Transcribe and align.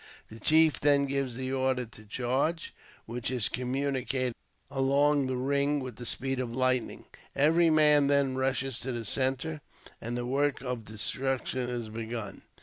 The 0.31 0.39
chief 0.39 0.79
then 0.81 1.05
gives 1.05 1.35
the 1.35 1.53
order 1.53 1.85
to 1.85 2.03
charge, 2.05 2.73
which 3.05 3.29
is 3.29 3.49
communicated 3.49 4.33
along 4.71 5.27
the 5.27 5.37
ring 5.37 5.79
with 5.79 5.97
the 5.97 6.07
speed 6.07 6.39
of 6.39 6.55
lightning; 6.55 7.05
every 7.35 7.69
man 7.69 8.07
then 8.07 8.33
rushes 8.35 8.79
to 8.79 8.91
the 8.91 9.05
centre, 9.05 9.61
and 10.01 10.17
the 10.17 10.25
work 10.25 10.61
of 10.61 10.85
destruction 10.85 11.69
is 11.69 11.89
begun. 11.89 12.41